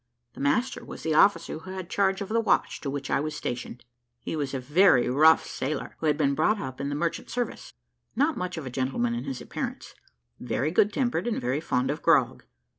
The 0.33 0.39
master 0.41 0.83
was 0.83 1.03
the 1.03 1.13
officer 1.13 1.59
who 1.59 1.73
had 1.73 1.87
charge 1.87 2.21
of 2.21 2.29
the 2.29 2.39
watch 2.41 2.81
to 2.81 2.89
which 2.89 3.11
I 3.11 3.19
was 3.19 3.35
stationed; 3.35 3.85
he 4.19 4.35
was 4.35 4.55
a 4.55 4.59
very 4.59 5.07
rough 5.11 5.45
sailor, 5.45 5.95
who 5.99 6.07
had 6.07 6.17
been 6.17 6.33
brought 6.33 6.59
up 6.59 6.81
in 6.81 6.89
the 6.89 6.95
merchant 6.95 7.29
service, 7.29 7.73
not 8.15 8.35
much 8.35 8.57
of 8.57 8.65
a 8.65 8.71
gentleman 8.71 9.13
in 9.13 9.25
his 9.25 9.41
appearance, 9.41 9.93
very 10.39 10.71
good 10.71 10.91
tempered, 10.91 11.27
and 11.27 11.39
very 11.39 11.61
fond 11.61 11.91
of 11.91 12.01
grog. 12.01 12.45